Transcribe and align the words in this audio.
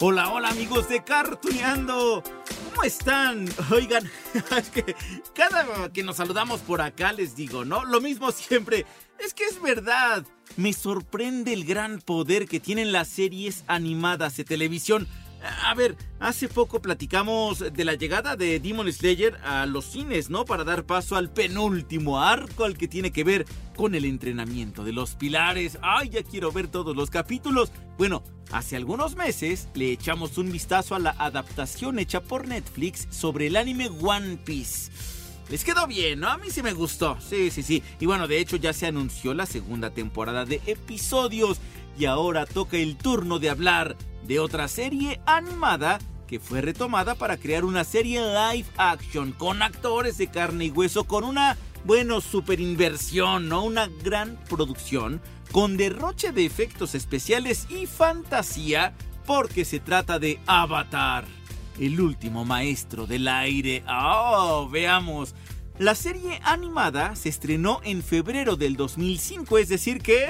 Hola, 0.00 0.30
hola 0.30 0.50
amigos 0.50 0.88
de 0.88 1.02
Cartuneando. 1.02 2.22
¿Cómo 2.70 2.84
están? 2.84 3.48
Oigan, 3.72 4.08
es 4.56 4.70
que 4.70 4.94
cada 5.34 5.92
que 5.92 6.04
nos 6.04 6.18
saludamos 6.18 6.60
por 6.60 6.80
acá 6.80 7.12
les 7.12 7.34
digo, 7.34 7.64
¿no? 7.64 7.84
Lo 7.84 8.00
mismo 8.00 8.30
siempre. 8.30 8.86
Es 9.18 9.34
que 9.34 9.42
es 9.42 9.60
verdad. 9.60 10.24
Me 10.56 10.72
sorprende 10.72 11.52
el 11.52 11.64
gran 11.64 12.00
poder 12.00 12.46
que 12.46 12.60
tienen 12.60 12.92
las 12.92 13.08
series 13.08 13.64
animadas 13.66 14.36
de 14.36 14.44
televisión. 14.44 15.08
A 15.42 15.74
ver, 15.74 15.96
hace 16.18 16.48
poco 16.48 16.82
platicamos 16.82 17.72
de 17.72 17.84
la 17.84 17.94
llegada 17.94 18.36
de 18.36 18.58
Demon 18.58 18.92
Slayer 18.92 19.36
a 19.44 19.66
los 19.66 19.84
cines, 19.84 20.30
¿no? 20.30 20.44
Para 20.44 20.64
dar 20.64 20.84
paso 20.84 21.16
al 21.16 21.30
penúltimo 21.30 22.20
arco 22.20 22.64
al 22.64 22.76
que 22.76 22.88
tiene 22.88 23.12
que 23.12 23.24
ver 23.24 23.46
con 23.76 23.94
el 23.94 24.04
entrenamiento 24.04 24.82
de 24.82 24.92
los 24.92 25.14
pilares. 25.14 25.78
¡Ay, 25.82 26.08
ya 26.10 26.22
quiero 26.22 26.50
ver 26.50 26.66
todos 26.66 26.96
los 26.96 27.10
capítulos! 27.10 27.70
Bueno, 27.96 28.24
hace 28.50 28.76
algunos 28.76 29.16
meses 29.16 29.68
le 29.74 29.92
echamos 29.92 30.38
un 30.38 30.50
vistazo 30.50 30.94
a 30.94 30.98
la 30.98 31.14
adaptación 31.18 31.98
hecha 31.98 32.20
por 32.20 32.48
Netflix 32.48 33.06
sobre 33.10 33.46
el 33.46 33.56
anime 33.56 33.88
One 33.88 34.38
Piece. 34.38 34.90
Les 35.48 35.64
quedó 35.64 35.86
bien, 35.86 36.20
¿no? 36.20 36.28
A 36.28 36.38
mí 36.38 36.50
sí 36.50 36.62
me 36.62 36.74
gustó. 36.74 37.18
Sí, 37.20 37.50
sí, 37.50 37.62
sí. 37.62 37.82
Y 38.00 38.06
bueno, 38.06 38.28
de 38.28 38.38
hecho 38.38 38.56
ya 38.56 38.72
se 38.72 38.86
anunció 38.86 39.32
la 39.34 39.46
segunda 39.46 39.90
temporada 39.90 40.44
de 40.44 40.60
episodios. 40.66 41.58
Y 41.98 42.04
ahora 42.04 42.46
toca 42.46 42.76
el 42.76 42.96
turno 42.96 43.38
de 43.38 43.50
hablar 43.50 43.96
de 44.26 44.38
otra 44.38 44.68
serie 44.68 45.20
animada 45.26 45.98
que 46.28 46.38
fue 46.38 46.60
retomada 46.60 47.14
para 47.14 47.38
crear 47.38 47.64
una 47.64 47.82
serie 47.82 48.20
live 48.20 48.68
action 48.76 49.32
con 49.32 49.62
actores 49.62 50.18
de 50.18 50.28
carne 50.28 50.66
y 50.66 50.70
hueso, 50.70 51.04
con 51.04 51.24
una, 51.24 51.56
bueno, 51.84 52.20
super 52.20 52.60
inversión, 52.60 53.48
¿no? 53.48 53.64
Una 53.64 53.88
gran 54.04 54.38
producción, 54.48 55.20
con 55.50 55.78
derroche 55.78 56.30
de 56.32 56.44
efectos 56.44 56.94
especiales 56.94 57.66
y 57.70 57.86
fantasía, 57.86 58.94
porque 59.26 59.64
se 59.64 59.80
trata 59.80 60.18
de 60.18 60.38
Avatar, 60.46 61.24
el 61.78 62.00
último 62.00 62.44
maestro 62.44 63.06
del 63.06 63.28
aire. 63.28 63.84
¡Oh! 63.88 64.68
Veamos. 64.70 65.34
La 65.78 65.94
serie 65.94 66.40
animada 66.42 67.14
se 67.14 67.28
estrenó 67.28 67.80
en 67.84 68.02
febrero 68.02 68.56
del 68.56 68.76
2005, 68.76 69.58
es 69.58 69.68
decir 69.68 70.02
que 70.02 70.28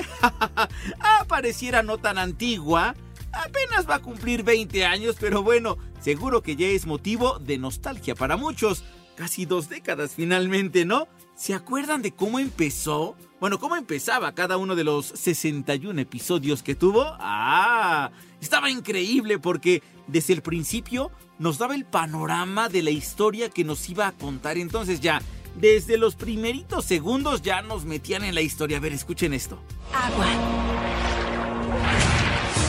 pareciera 1.28 1.82
no 1.82 1.96
tan 1.98 2.18
antigua. 2.18 2.94
Apenas 3.32 3.88
va 3.88 3.96
a 3.96 4.02
cumplir 4.02 4.42
20 4.42 4.84
años, 4.84 5.16
pero 5.18 5.42
bueno, 5.42 5.78
seguro 6.00 6.42
que 6.42 6.56
ya 6.56 6.66
es 6.66 6.86
motivo 6.86 7.38
de 7.38 7.56
nostalgia 7.56 8.14
para 8.14 8.36
muchos. 8.36 8.84
Casi 9.16 9.46
dos 9.46 9.68
décadas 9.68 10.12
finalmente, 10.14 10.84
¿no? 10.84 11.08
¿Se 11.34 11.54
acuerdan 11.54 12.02
de 12.02 12.12
cómo 12.12 12.38
empezó? 12.38 13.16
Bueno, 13.40 13.58
¿cómo 13.58 13.76
empezaba 13.76 14.34
cada 14.34 14.58
uno 14.58 14.76
de 14.76 14.84
los 14.84 15.06
61 15.06 16.00
episodios 16.00 16.62
que 16.62 16.74
tuvo? 16.74 17.04
¡Ah! 17.18 18.10
Estaba 18.40 18.70
increíble 18.70 19.38
porque 19.38 19.82
desde 20.06 20.32
el 20.32 20.42
principio 20.42 21.10
nos 21.38 21.58
daba 21.58 21.74
el 21.74 21.84
panorama 21.84 22.68
de 22.68 22.82
la 22.82 22.90
historia 22.90 23.50
que 23.50 23.64
nos 23.64 23.88
iba 23.88 24.06
a 24.06 24.12
contar. 24.12 24.58
Entonces 24.58 25.00
ya, 25.00 25.20
desde 25.56 25.98
los 25.98 26.14
primeritos 26.14 26.84
segundos 26.84 27.42
ya 27.42 27.62
nos 27.62 27.84
metían 27.84 28.24
en 28.24 28.34
la 28.34 28.40
historia. 28.40 28.78
A 28.78 28.80
ver, 28.80 28.92
escuchen 28.92 29.32
esto. 29.32 29.58
Agua. 29.92 30.26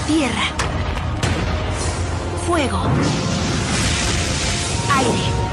Tierra. 0.08 0.44
Fuego. 2.48 2.82
Aire. 4.92 5.50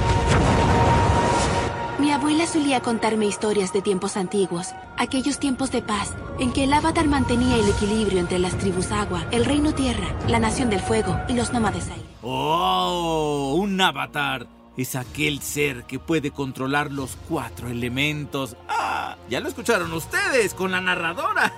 Mi 1.99 2.11
abuela 2.11 2.47
solía 2.47 2.81
contarme 2.81 3.27
historias 3.27 3.73
de 3.73 3.83
tiempos 3.83 4.17
antiguos, 4.17 4.69
aquellos 4.97 5.39
tiempos 5.39 5.71
de 5.73 5.83
paz, 5.83 6.13
en 6.39 6.53
que 6.53 6.65
el 6.65 6.73
avatar 6.73 7.07
mantenía 7.07 7.57
el 7.57 7.69
equilibrio 7.69 8.19
entre 8.19 8.39
las 8.39 8.57
tribus 8.59 8.91
agua, 8.93 9.27
el 9.31 9.45
reino 9.45 9.75
tierra, 9.75 10.15
la 10.29 10.39
nación 10.39 10.71
del 10.71 10.81
fuego 10.81 11.19
y 11.29 11.35
los 11.35 11.53
nómades 11.53 11.89
aire. 11.89 12.07
¡Oh! 12.23 13.55
Un 13.57 13.81
avatar 13.81 14.47
es 14.77 14.95
aquel 14.95 15.41
ser 15.41 15.85
que 15.85 15.99
puede 15.99 16.31
controlar 16.31 16.93
los 16.93 17.17
cuatro 17.29 17.69
elementos. 17.69 18.57
¡Ah! 18.69 19.17
Ya 19.31 19.41
lo 19.41 19.49
escucharon 19.49 19.93
ustedes 19.93 20.55
con 20.55 20.71
la 20.71 20.81
narradora. 20.81 21.53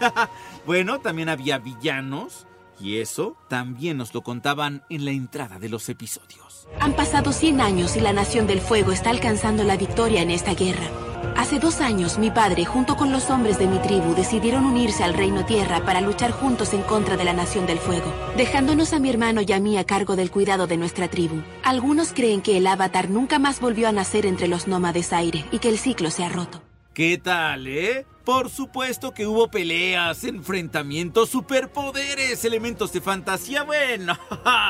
bueno, 0.66 1.00
también 1.00 1.28
había 1.28 1.58
villanos. 1.58 2.46
Y 2.80 2.98
eso 2.98 3.36
también 3.48 3.96
nos 3.96 4.14
lo 4.14 4.22
contaban 4.22 4.84
en 4.88 5.04
la 5.04 5.10
entrada 5.10 5.58
de 5.58 5.68
los 5.68 5.88
episodios. 5.88 6.68
Han 6.80 6.92
pasado 6.94 7.32
100 7.32 7.60
años 7.60 7.96
y 7.96 8.00
la 8.00 8.12
Nación 8.12 8.46
del 8.46 8.60
Fuego 8.60 8.92
está 8.92 9.10
alcanzando 9.10 9.64
la 9.64 9.76
victoria 9.76 10.22
en 10.22 10.30
esta 10.30 10.54
guerra. 10.54 10.86
Hace 11.36 11.58
dos 11.58 11.80
años, 11.80 12.18
mi 12.18 12.30
padre, 12.30 12.64
junto 12.64 12.96
con 12.96 13.12
los 13.12 13.30
hombres 13.30 13.58
de 13.58 13.66
mi 13.66 13.78
tribu, 13.78 14.14
decidieron 14.14 14.64
unirse 14.64 15.04
al 15.04 15.14
Reino 15.14 15.44
Tierra 15.44 15.84
para 15.84 16.00
luchar 16.00 16.30
juntos 16.30 16.74
en 16.74 16.82
contra 16.82 17.16
de 17.16 17.24
la 17.24 17.32
Nación 17.32 17.66
del 17.66 17.78
Fuego, 17.78 18.12
dejándonos 18.36 18.92
a 18.92 18.98
mi 18.98 19.08
hermano 19.08 19.40
y 19.40 19.52
a 19.52 19.60
mí 19.60 19.78
a 19.78 19.84
cargo 19.84 20.16
del 20.16 20.30
cuidado 20.30 20.66
de 20.66 20.76
nuestra 20.76 21.08
tribu. 21.08 21.42
Algunos 21.64 22.12
creen 22.12 22.42
que 22.42 22.56
el 22.56 22.66
Avatar 22.66 23.10
nunca 23.10 23.38
más 23.38 23.60
volvió 23.60 23.88
a 23.88 23.92
nacer 23.92 24.26
entre 24.26 24.48
los 24.48 24.66
nómades 24.66 25.12
aire 25.12 25.44
y 25.52 25.58
que 25.58 25.68
el 25.68 25.78
ciclo 25.78 26.10
se 26.10 26.24
ha 26.24 26.28
roto. 26.28 26.62
¿Qué 26.92 27.16
tal, 27.16 27.66
eh? 27.68 28.04
Por 28.24 28.50
supuesto 28.50 29.14
que 29.14 29.26
hubo 29.26 29.48
peleas, 29.48 30.24
enfrentamientos, 30.24 31.30
superpoderes, 31.30 32.44
elementos 32.44 32.92
de 32.92 33.00
fantasía, 33.00 33.62
bueno, 33.62 34.18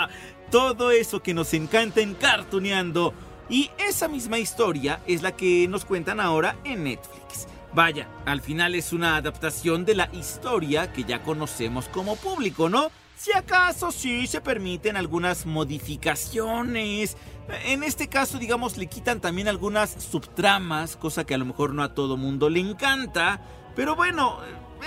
todo 0.50 0.90
eso 0.90 1.22
que 1.22 1.34
nos 1.34 1.54
encanta 1.54 2.00
en 2.00 2.14
Cartuneando. 2.14 3.14
Y 3.48 3.70
esa 3.78 4.08
misma 4.08 4.38
historia 4.38 5.00
es 5.06 5.22
la 5.22 5.36
que 5.36 5.66
nos 5.68 5.84
cuentan 5.84 6.20
ahora 6.20 6.56
en 6.64 6.84
Netflix. 6.84 7.46
Vaya, 7.72 8.08
al 8.24 8.40
final 8.40 8.74
es 8.74 8.92
una 8.92 9.16
adaptación 9.16 9.84
de 9.84 9.94
la 9.94 10.10
historia 10.12 10.92
que 10.92 11.04
ya 11.04 11.22
conocemos 11.22 11.88
como 11.88 12.16
público, 12.16 12.68
¿no? 12.68 12.90
Si 13.16 13.32
acaso 13.32 13.90
sí 13.90 14.26
se 14.26 14.40
permiten 14.40 14.96
algunas 14.96 15.44
modificaciones. 15.44 17.16
En 17.64 17.82
este 17.82 18.08
caso, 18.08 18.38
digamos, 18.38 18.76
le 18.76 18.86
quitan 18.86 19.20
también 19.20 19.48
algunas 19.48 19.90
subtramas, 19.90 20.96
cosa 20.96 21.24
que 21.24 21.34
a 21.34 21.38
lo 21.38 21.44
mejor 21.44 21.74
no 21.74 21.82
a 21.82 21.94
todo 21.94 22.16
mundo 22.16 22.48
le 22.48 22.60
encanta. 22.60 23.40
Pero 23.74 23.96
bueno, 23.96 24.38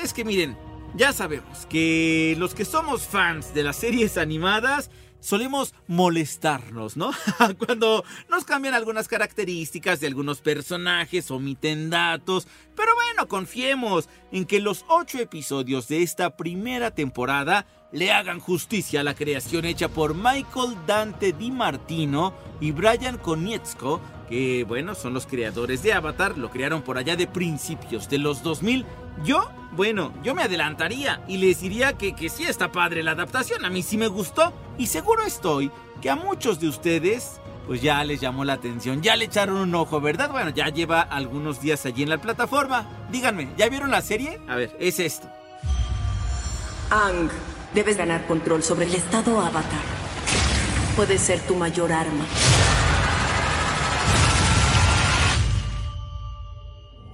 es 0.02 0.14
que 0.14 0.24
miren, 0.24 0.58
ya 0.96 1.14
sabemos 1.14 1.66
que 1.68 2.36
los 2.38 2.56
que 2.56 2.66
somos 2.66 3.04
fans 3.04 3.54
de 3.54 3.64
las 3.64 3.76
series 3.76 4.18
animadas 4.18 4.90
solemos 5.22 5.74
molestarnos, 5.88 6.98
¿no? 6.98 7.12
Cuando 7.66 8.04
nos 8.30 8.44
cambian 8.44 8.74
algunas 8.74 9.08
características 9.08 10.02
de 10.02 10.08
algunos 10.08 10.42
personajes, 10.42 11.32
omiten 11.32 11.90
datos, 11.90 12.48
pero 12.76 12.94
bueno, 12.96 13.30
confiemos 13.30 14.10
en 14.34 14.46
que 14.46 14.60
los 14.60 14.84
ocho 14.90 15.20
episodios 15.20 15.88
de 15.88 16.04
esta 16.04 16.36
primera 16.36 16.92
temporada 16.92 17.66
le 17.92 18.12
hagan 18.12 18.40
justicia 18.40 19.02
a 19.02 19.04
la 19.04 19.16
creación 19.16 19.66
hecha 19.66 19.90
por 19.90 20.16
Michael 20.16 20.76
Dante 20.88 21.34
Di 21.34 21.52
Martino 21.52 22.34
y 22.60 22.72
Brian 22.72 23.18
Konietzko, 23.18 24.02
que 24.30 24.64
bueno, 24.64 24.96
son 24.96 25.14
los 25.14 25.26
creadores 25.26 25.84
de 25.84 25.94
Avatar, 25.94 26.38
lo 26.38 26.50
crearon 26.50 26.82
por 26.84 26.98
allá 26.98 27.16
de 27.16 27.28
principios 27.28 28.10
de 28.10 28.18
los 28.18 28.44
2000. 28.44 28.86
Yo, 29.24 29.50
bueno, 29.74 30.14
yo 30.24 30.34
me 30.34 30.44
adelantaría 30.44 31.24
y 31.28 31.38
les 31.38 31.62
diría 31.62 31.94
que, 31.94 32.14
que 32.14 32.30
sí 32.30 32.44
está 32.46 32.72
padre 32.72 33.04
la 33.04 33.12
adaptación, 33.12 33.66
a 33.66 33.70
mí 33.70 33.84
sí 33.84 33.98
me 33.98 34.08
gustó 34.08 34.54
y 34.78 34.88
seguro 34.88 35.24
estoy 35.24 35.72
que 36.02 36.10
a 36.10 36.16
muchos 36.16 36.60
de 36.60 36.68
ustedes 36.68 37.40
pues 37.68 37.82
ya 37.82 38.04
les 38.04 38.20
llamó 38.20 38.44
la 38.44 38.54
atención, 38.54 39.02
ya 39.02 39.16
le 39.16 39.26
echaron 39.26 39.58
un 39.58 39.76
ojo, 39.76 40.02
¿verdad? 40.02 40.32
Bueno, 40.32 40.50
ya 40.50 40.70
lleva 40.70 41.02
algunos 41.02 41.62
días 41.62 41.86
allí 41.86 42.04
en 42.04 42.10
la 42.10 42.18
plataforma. 42.18 42.86
Díganme, 43.12 43.50
¿ya 43.56 43.70
vieron 43.70 43.92
la 43.92 44.02
serie? 44.02 44.42
A 44.48 44.56
ver, 44.56 44.76
es 44.80 45.00
esto. 45.00 45.30
Ang, 46.90 47.30
debes 47.74 47.98
ganar 47.98 48.28
control 48.28 48.64
sobre 48.64 48.86
el 48.86 48.96
estado 48.96 49.40
avatar. 49.40 49.80
Puede 50.96 51.18
ser 51.18 51.40
tu 51.42 51.56
mayor 51.56 51.94
arma. 51.94 52.26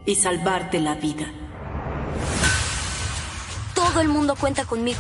Y 0.05 0.15
salvarte 0.15 0.79
la 0.79 0.95
vida. 0.95 1.27
Todo 3.97 4.05
el 4.05 4.13
mundo 4.13 4.35
cuenta 4.35 4.63
conmigo. 4.63 4.99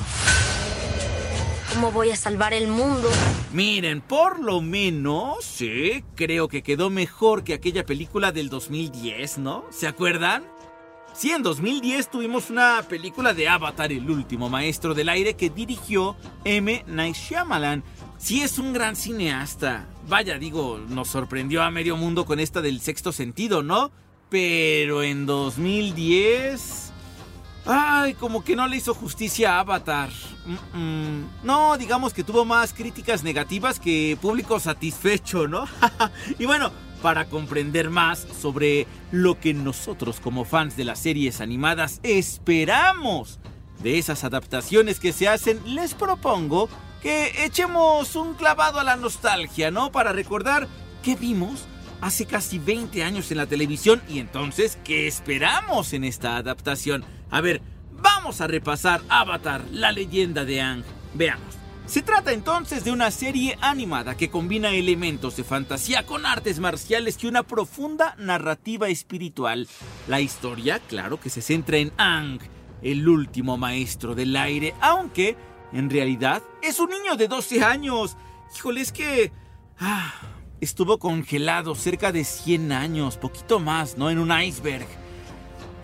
¿Cómo 1.71 1.91
voy 1.91 2.09
a 2.09 2.15
salvar 2.15 2.55
el 2.55 2.67
mundo? 2.67 3.07
Miren, 3.53 4.01
por 4.01 4.39
lo 4.39 4.59
menos, 4.59 5.45
sí, 5.45 6.03
creo 6.15 6.47
que 6.47 6.63
quedó 6.63 6.89
mejor 6.89 7.43
que 7.43 7.53
aquella 7.53 7.85
película 7.85 8.31
del 8.31 8.49
2010, 8.49 9.37
¿no? 9.37 9.65
¿Se 9.69 9.85
acuerdan? 9.85 10.45
Sí, 11.13 11.29
en 11.29 11.43
2010 11.43 12.09
tuvimos 12.09 12.49
una 12.49 12.83
película 12.89 13.35
de 13.35 13.47
Avatar, 13.47 13.91
el 13.91 14.09
último 14.09 14.49
maestro 14.49 14.95
del 14.95 15.09
aire, 15.09 15.35
que 15.35 15.51
dirigió 15.51 16.15
M. 16.43 16.83
Night 16.87 17.17
Shyamalan. 17.17 17.83
Sí, 18.17 18.41
es 18.41 18.57
un 18.57 18.73
gran 18.73 18.95
cineasta. 18.95 19.85
Vaya, 20.07 20.39
digo, 20.39 20.79
nos 20.89 21.09
sorprendió 21.09 21.61
a 21.61 21.69
medio 21.69 21.97
mundo 21.97 22.25
con 22.25 22.39
esta 22.39 22.63
del 22.63 22.81
sexto 22.81 23.11
sentido, 23.11 23.61
¿no? 23.61 23.91
Pero 24.31 25.03
en 25.03 25.27
2010... 25.27 26.86
Ay, 27.67 28.13
como 28.13 28.43
que 28.43 28.55
no 28.55 28.67
le 28.67 28.77
hizo 28.77 28.93
justicia 28.93 29.55
a 29.55 29.59
Avatar. 29.59 30.09
No, 31.43 31.77
digamos 31.77 32.13
que 32.13 32.23
tuvo 32.23 32.45
más 32.45 32.73
críticas 32.73 33.23
negativas 33.23 33.79
que 33.79 34.17
público 34.21 34.59
satisfecho, 34.59 35.47
¿no? 35.49 35.65
y 36.39 36.45
bueno, 36.45 36.71
para 37.01 37.25
comprender 37.25 37.89
más 37.89 38.25
sobre 38.41 38.87
lo 39.11 39.39
que 39.39 39.53
nosotros 39.53 40.21
como 40.21 40.45
fans 40.45 40.77
de 40.77 40.85
las 40.85 40.99
series 40.99 41.41
animadas 41.41 41.99
esperamos 42.03 43.39
de 43.83 43.97
esas 43.97 44.23
adaptaciones 44.23 44.99
que 44.99 45.11
se 45.11 45.27
hacen, 45.27 45.59
les 45.65 45.93
propongo 45.93 46.69
que 47.01 47.45
echemos 47.45 48.15
un 48.15 48.33
clavado 48.33 48.79
a 48.79 48.83
la 48.83 48.95
nostalgia, 48.95 49.71
¿no? 49.71 49.91
Para 49.91 50.13
recordar 50.13 50.67
qué 51.03 51.15
vimos 51.15 51.65
hace 52.01 52.25
casi 52.25 52.59
20 52.59 53.03
años 53.03 53.31
en 53.31 53.37
la 53.37 53.47
televisión 53.47 54.01
y 54.07 54.19
entonces 54.19 54.77
qué 54.83 55.07
esperamos 55.07 55.93
en 55.93 56.03
esta 56.03 56.37
adaptación. 56.37 57.03
A 57.29 57.41
ver, 57.41 57.61
vamos 57.91 58.41
a 58.41 58.47
repasar 58.47 59.01
Avatar, 59.09 59.63
la 59.71 59.91
leyenda 59.91 60.45
de 60.45 60.61
Ang. 60.61 60.83
Veamos. 61.13 61.57
Se 61.87 62.01
trata 62.01 62.33
entonces 62.33 62.83
de 62.83 62.91
una 62.91 63.11
serie 63.11 63.57
animada 63.61 64.17
que 64.17 64.29
combina 64.29 64.71
elementos 64.71 65.37
de 65.37 65.45
fantasía 65.45 66.05
con 66.05 66.25
artes 66.25 66.59
marciales 66.59 67.17
y 67.23 67.27
una 67.27 67.43
profunda 67.43 68.13
narrativa 68.17 68.89
espiritual. 68.89 69.69
La 70.09 70.19
historia, 70.19 70.79
claro 70.79 71.17
que 71.17 71.29
se 71.29 71.41
centra 71.41 71.77
en 71.77 71.93
Ang, 71.97 72.39
el 72.81 73.07
último 73.07 73.57
maestro 73.57 74.15
del 74.15 74.35
aire, 74.35 74.75
aunque 74.81 75.37
en 75.71 75.89
realidad 75.89 76.43
es 76.61 76.77
un 76.81 76.89
niño 76.89 77.15
de 77.15 77.29
12 77.29 77.63
años. 77.63 78.17
Híjole, 78.53 78.81
es 78.81 78.91
que... 78.91 79.31
Ah, 79.79 80.13
estuvo 80.61 80.97
congelado 80.99 81.75
cerca 81.75 82.11
de 82.11 82.23
100 82.23 82.71
años, 82.71 83.17
poquito 83.17 83.59
más, 83.59 83.97
¿no? 83.97 84.09
En 84.09 84.19
un 84.19 84.31
iceberg. 84.31 84.87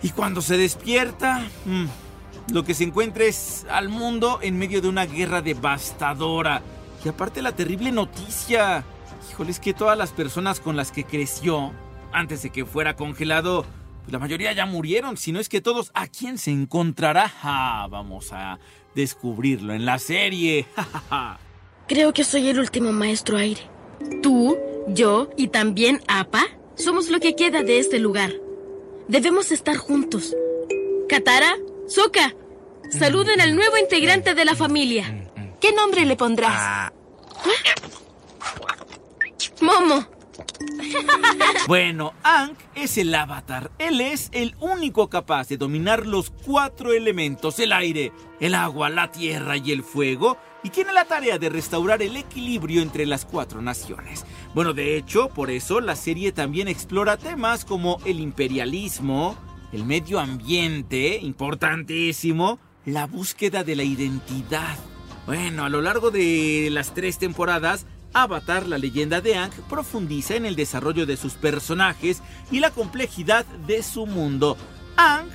Y 0.02 0.10
cuando 0.10 0.42
se 0.42 0.56
despierta... 0.56 1.46
Mm, 1.64 1.86
lo 2.52 2.62
que 2.62 2.74
se 2.74 2.84
encuentra 2.84 3.24
es 3.24 3.66
al 3.70 3.88
mundo 3.88 4.38
en 4.42 4.58
medio 4.58 4.82
de 4.82 4.88
una 4.88 5.06
guerra 5.06 5.40
devastadora. 5.40 6.62
Y 7.04 7.08
aparte 7.08 7.42
la 7.42 7.52
terrible 7.52 7.90
noticia. 7.90 8.84
Híjole, 9.30 9.50
es 9.50 9.60
que 9.60 9.72
todas 9.72 9.96
las 9.96 10.10
personas 10.10 10.60
con 10.60 10.76
las 10.76 10.92
que 10.92 11.04
creció, 11.04 11.72
antes 12.12 12.42
de 12.42 12.50
que 12.50 12.66
fuera 12.66 12.96
congelado, 12.96 13.64
pues 14.02 14.12
la 14.12 14.18
mayoría 14.18 14.52
ya 14.52 14.66
murieron. 14.66 15.16
Si 15.16 15.32
no 15.32 15.40
es 15.40 15.48
que 15.48 15.62
todos, 15.62 15.90
¿a 15.94 16.06
quién 16.06 16.36
se 16.38 16.50
encontrará? 16.50 17.32
vamos 17.90 18.32
a 18.32 18.58
descubrirlo 18.94 19.72
en 19.72 19.86
la 19.86 19.98
serie. 19.98 20.66
Creo 21.88 22.12
que 22.12 22.24
soy 22.24 22.48
el 22.48 22.58
último 22.58 22.92
maestro 22.92 23.38
aire. 23.38 23.73
Tú, 24.22 24.58
yo 24.88 25.30
y 25.36 25.48
también 25.48 26.00
Apa 26.08 26.46
somos 26.76 27.08
lo 27.08 27.20
que 27.20 27.36
queda 27.36 27.62
de 27.62 27.78
este 27.78 27.98
lugar. 27.98 28.32
Debemos 29.08 29.52
estar 29.52 29.76
juntos. 29.76 30.34
Katara, 31.08 31.56
Soka, 31.86 32.34
saluden 32.90 33.40
al 33.40 33.54
nuevo 33.54 33.76
integrante 33.78 34.34
de 34.34 34.44
la 34.44 34.54
familia. 34.54 35.30
¿Qué 35.60 35.72
nombre 35.72 36.04
le 36.04 36.16
pondrás? 36.16 36.92
Momo. 39.60 40.06
Bueno, 41.66 42.12
Ankh 42.22 42.58
es 42.74 42.98
el 42.98 43.14
avatar. 43.14 43.70
Él 43.78 44.00
es 44.00 44.28
el 44.32 44.54
único 44.60 45.08
capaz 45.08 45.48
de 45.48 45.56
dominar 45.56 46.06
los 46.06 46.30
cuatro 46.30 46.92
elementos, 46.92 47.58
el 47.58 47.72
aire, 47.72 48.12
el 48.40 48.54
agua, 48.54 48.90
la 48.90 49.10
tierra 49.10 49.56
y 49.56 49.72
el 49.72 49.82
fuego, 49.82 50.36
y 50.64 50.70
tiene 50.70 50.92
la 50.94 51.04
tarea 51.04 51.38
de 51.38 51.50
restaurar 51.50 52.02
el 52.02 52.16
equilibrio 52.16 52.82
entre 52.82 53.06
las 53.06 53.26
cuatro 53.26 53.60
naciones. 53.62 54.24
Bueno, 54.54 54.72
de 54.72 54.96
hecho, 54.96 55.28
por 55.28 55.50
eso 55.50 55.80
la 55.80 55.94
serie 55.94 56.32
también 56.32 56.66
explora 56.68 57.18
temas 57.18 57.66
como 57.66 58.00
el 58.06 58.18
imperialismo, 58.18 59.36
el 59.72 59.84
medio 59.84 60.18
ambiente, 60.18 61.18
importantísimo, 61.20 62.58
la 62.86 63.06
búsqueda 63.06 63.62
de 63.62 63.76
la 63.76 63.84
identidad. 63.84 64.76
Bueno, 65.26 65.64
a 65.64 65.68
lo 65.68 65.82
largo 65.82 66.10
de 66.10 66.68
las 66.72 66.94
tres 66.94 67.18
temporadas, 67.18 67.86
Avatar, 68.14 68.66
la 68.66 68.78
leyenda 68.78 69.20
de 69.20 69.36
Aang, 69.36 69.52
profundiza 69.68 70.34
en 70.36 70.46
el 70.46 70.56
desarrollo 70.56 71.04
de 71.04 71.18
sus 71.18 71.34
personajes 71.34 72.22
y 72.50 72.60
la 72.60 72.70
complejidad 72.70 73.44
de 73.66 73.82
su 73.82 74.06
mundo. 74.06 74.56
Aang 74.96 75.26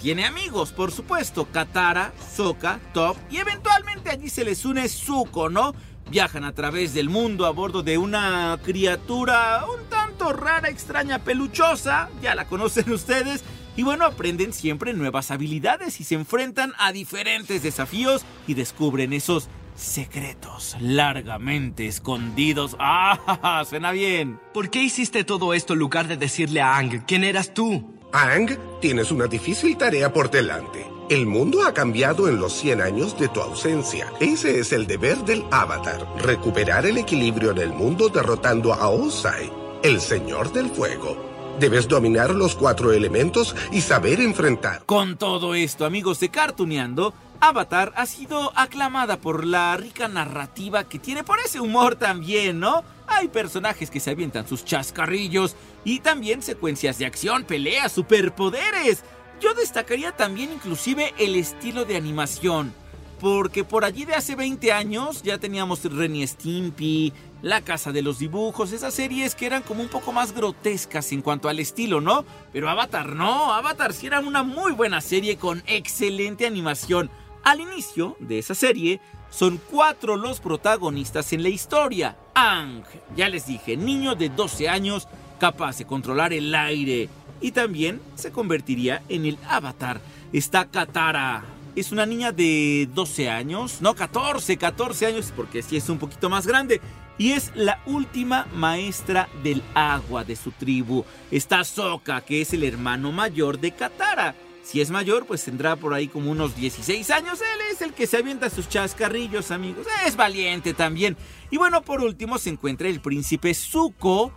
tiene 0.00 0.24
amigos, 0.24 0.72
por 0.72 0.92
supuesto, 0.92 1.46
Katara, 1.50 2.12
Sokka, 2.34 2.80
Top 2.92 3.16
y 3.30 3.38
eventualmente 3.38 4.10
allí 4.10 4.28
se 4.28 4.44
les 4.44 4.64
une 4.64 4.88
Zuko, 4.88 5.48
¿no? 5.48 5.74
Viajan 6.10 6.44
a 6.44 6.52
través 6.52 6.94
del 6.94 7.08
mundo 7.08 7.46
a 7.46 7.50
bordo 7.50 7.82
de 7.82 7.98
una 7.98 8.58
criatura 8.62 9.64
un 9.66 9.88
tanto 9.88 10.32
rara, 10.32 10.68
extraña, 10.68 11.18
peluchosa, 11.18 12.08
ya 12.22 12.34
la 12.34 12.46
conocen 12.46 12.92
ustedes, 12.92 13.42
y 13.76 13.82
bueno, 13.82 14.06
aprenden 14.06 14.52
siempre 14.52 14.94
nuevas 14.94 15.30
habilidades 15.30 16.00
y 16.00 16.04
se 16.04 16.14
enfrentan 16.14 16.72
a 16.78 16.92
diferentes 16.92 17.62
desafíos 17.62 18.24
y 18.46 18.54
descubren 18.54 19.12
esos 19.12 19.48
secretos 19.74 20.76
largamente 20.80 21.86
escondidos. 21.86 22.76
¡Ah! 22.78 23.64
Suena 23.68 23.92
bien. 23.92 24.40
¿Por 24.54 24.70
qué 24.70 24.82
hiciste 24.82 25.24
todo 25.24 25.52
esto 25.52 25.74
en 25.74 25.80
lugar 25.80 26.08
de 26.08 26.16
decirle 26.16 26.62
a 26.62 26.78
Ang 26.78 27.04
quién 27.06 27.22
eras 27.22 27.52
tú? 27.52 27.95
Ang, 28.16 28.56
tienes 28.80 29.12
una 29.12 29.26
difícil 29.26 29.76
tarea 29.76 30.10
por 30.10 30.30
delante. 30.30 30.90
El 31.10 31.26
mundo 31.26 31.66
ha 31.66 31.74
cambiado 31.74 32.28
en 32.28 32.40
los 32.40 32.54
100 32.54 32.80
años 32.80 33.18
de 33.18 33.28
tu 33.28 33.42
ausencia. 33.42 34.10
Ese 34.20 34.58
es 34.58 34.72
el 34.72 34.86
deber 34.86 35.18
del 35.18 35.44
avatar, 35.50 36.08
recuperar 36.22 36.86
el 36.86 36.96
equilibrio 36.96 37.50
en 37.50 37.58
el 37.58 37.74
mundo 37.74 38.08
derrotando 38.08 38.72
a 38.72 38.88
Osai, 38.88 39.52
el 39.82 40.00
señor 40.00 40.50
del 40.50 40.70
fuego. 40.70 41.14
Debes 41.60 41.88
dominar 41.88 42.34
los 42.34 42.54
cuatro 42.54 42.90
elementos 42.90 43.54
y 43.70 43.82
saber 43.82 44.18
enfrentar. 44.20 44.84
Con 44.86 45.18
todo 45.18 45.54
esto, 45.54 45.84
amigos 45.84 46.18
de 46.18 46.30
Cartuneando, 46.30 47.12
Avatar 47.40 47.92
ha 47.96 48.06
sido 48.06 48.52
aclamada 48.56 49.18
por 49.18 49.44
la 49.44 49.76
rica 49.76 50.08
narrativa 50.08 50.84
que 50.84 50.98
tiene 50.98 51.24
por 51.24 51.38
ese 51.38 51.60
humor 51.60 51.96
también, 51.96 52.60
¿no? 52.60 52.84
Hay 53.06 53.28
personajes 53.28 53.90
que 53.90 54.00
se 54.00 54.10
avientan 54.10 54.48
sus 54.48 54.64
chascarrillos 54.64 55.56
y 55.84 56.00
también 56.00 56.42
secuencias 56.42 56.98
de 56.98 57.06
acción, 57.06 57.44
peleas, 57.44 57.92
superpoderes. 57.92 59.04
Yo 59.40 59.54
destacaría 59.54 60.12
también 60.12 60.52
inclusive 60.52 61.14
el 61.18 61.36
estilo 61.36 61.84
de 61.84 61.96
animación. 61.96 62.74
Porque 63.20 63.64
por 63.64 63.84
allí 63.84 64.04
de 64.04 64.14
hace 64.14 64.36
20 64.36 64.72
años 64.72 65.22
ya 65.22 65.38
teníamos 65.38 65.82
Renny 65.84 66.26
Stimpy, 66.26 67.14
la 67.40 67.62
Casa 67.62 67.92
de 67.92 68.02
los 68.02 68.18
Dibujos, 68.18 68.72
esas 68.72 68.92
series 68.92 69.34
que 69.34 69.46
eran 69.46 69.62
como 69.62 69.82
un 69.82 69.88
poco 69.88 70.12
más 70.12 70.32
grotescas 70.32 71.12
en 71.12 71.22
cuanto 71.22 71.48
al 71.48 71.58
estilo, 71.58 72.02
¿no? 72.02 72.26
Pero 72.52 72.68
Avatar 72.68 73.14
no, 73.14 73.54
Avatar 73.54 73.94
sí 73.94 74.06
era 74.06 74.20
una 74.20 74.42
muy 74.42 74.72
buena 74.72 75.00
serie 75.00 75.36
con 75.36 75.62
excelente 75.66 76.46
animación. 76.46 77.10
Al 77.46 77.60
inicio 77.60 78.16
de 78.18 78.40
esa 78.40 78.56
serie, 78.56 79.00
son 79.30 79.60
cuatro 79.70 80.16
los 80.16 80.40
protagonistas 80.40 81.32
en 81.32 81.44
la 81.44 81.48
historia. 81.48 82.16
Ang, 82.34 82.82
ya 83.14 83.28
les 83.28 83.46
dije, 83.46 83.76
niño 83.76 84.16
de 84.16 84.30
12 84.30 84.68
años, 84.68 85.06
capaz 85.38 85.78
de 85.78 85.84
controlar 85.84 86.32
el 86.32 86.52
aire. 86.52 87.08
Y 87.40 87.52
también 87.52 88.02
se 88.16 88.32
convertiría 88.32 89.04
en 89.08 89.26
el 89.26 89.38
avatar. 89.48 90.00
Está 90.32 90.64
Katara. 90.64 91.44
Es 91.76 91.92
una 91.92 92.04
niña 92.04 92.32
de 92.32 92.88
12 92.92 93.30
años, 93.30 93.80
no 93.80 93.94
14, 93.94 94.56
14 94.56 95.06
años, 95.06 95.32
porque 95.36 95.62
sí 95.62 95.76
es 95.76 95.88
un 95.88 95.98
poquito 96.00 96.28
más 96.28 96.48
grande 96.48 96.80
y 97.16 97.30
es 97.30 97.52
la 97.54 97.80
última 97.86 98.48
maestra 98.54 99.28
del 99.44 99.62
agua 99.72 100.24
de 100.24 100.34
su 100.34 100.50
tribu. 100.50 101.04
Está 101.30 101.62
Sokka, 101.62 102.22
que 102.22 102.40
es 102.40 102.52
el 102.54 102.64
hermano 102.64 103.12
mayor 103.12 103.60
de 103.60 103.70
Katara. 103.70 104.34
Si 104.66 104.80
es 104.80 104.90
mayor, 104.90 105.26
pues 105.26 105.44
tendrá 105.44 105.76
por 105.76 105.94
ahí 105.94 106.08
como 106.08 106.32
unos 106.32 106.56
16 106.56 107.08
años. 107.10 107.40
Él 107.40 107.60
es 107.70 107.82
el 107.82 107.92
que 107.92 108.08
se 108.08 108.16
avienta 108.16 108.50
sus 108.50 108.68
chascarrillos, 108.68 109.52
amigos. 109.52 109.86
Es 110.04 110.16
valiente 110.16 110.74
también. 110.74 111.16
Y 111.52 111.56
bueno, 111.56 111.82
por 111.82 112.00
último 112.00 112.36
se 112.36 112.50
encuentra 112.50 112.88
el 112.88 113.00
príncipe 113.00 113.54
Zuko. 113.54 114.32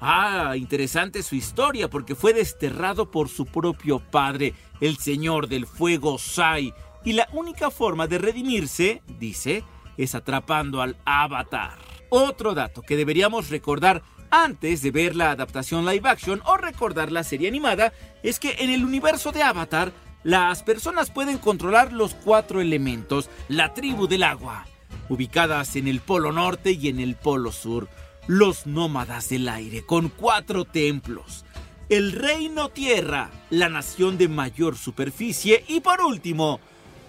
Ah, 0.00 0.54
interesante 0.56 1.22
su 1.22 1.36
historia 1.36 1.88
porque 1.88 2.16
fue 2.16 2.32
desterrado 2.32 3.12
por 3.12 3.28
su 3.28 3.46
propio 3.46 4.00
padre, 4.00 4.52
el 4.80 4.98
señor 4.98 5.46
del 5.46 5.64
fuego 5.64 6.18
Sai. 6.18 6.74
Y 7.04 7.12
la 7.12 7.28
única 7.32 7.70
forma 7.70 8.08
de 8.08 8.18
redimirse, 8.18 9.02
dice, 9.20 9.62
es 9.96 10.16
atrapando 10.16 10.82
al 10.82 10.96
avatar. 11.04 11.78
Otro 12.10 12.52
dato 12.54 12.82
que 12.82 12.96
deberíamos 12.96 13.48
recordar 13.48 14.02
antes 14.30 14.82
de 14.82 14.90
ver 14.90 15.16
la 15.16 15.30
adaptación 15.30 15.86
live 15.86 16.08
action 16.08 16.42
o 16.44 16.56
recordar 16.56 17.12
la 17.12 17.24
serie 17.24 17.48
animada 17.48 17.92
es 18.22 18.38
que 18.38 18.56
en 18.58 18.70
el 18.70 18.84
universo 18.84 19.32
de 19.32 19.42
Avatar 19.42 19.92
las 20.24 20.62
personas 20.62 21.10
pueden 21.10 21.38
controlar 21.38 21.92
los 21.92 22.14
cuatro 22.14 22.60
elementos, 22.60 23.30
la 23.48 23.72
tribu 23.74 24.08
del 24.08 24.24
agua, 24.24 24.66
ubicadas 25.08 25.76
en 25.76 25.88
el 25.88 26.00
polo 26.00 26.32
norte 26.32 26.72
y 26.72 26.88
en 26.88 27.00
el 27.00 27.14
polo 27.14 27.52
sur, 27.52 27.88
los 28.26 28.66
nómadas 28.66 29.28
del 29.28 29.48
aire 29.48 29.86
con 29.86 30.08
cuatro 30.08 30.64
templos, 30.64 31.44
el 31.88 32.12
Reino 32.12 32.68
Tierra, 32.68 33.30
la 33.48 33.68
nación 33.68 34.18
de 34.18 34.28
mayor 34.28 34.76
superficie 34.76 35.64
y 35.68 35.80
por 35.80 36.02
último, 36.02 36.60